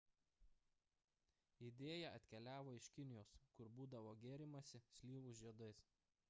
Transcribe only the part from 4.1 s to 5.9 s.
gėrimasi slyvų žiedais